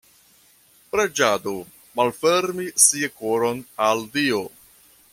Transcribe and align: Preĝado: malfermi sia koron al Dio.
Preĝado: 0.95 1.53
malfermi 2.01 2.67
sia 2.87 3.13
koron 3.23 3.63
al 3.91 4.03
Dio. 4.19 4.43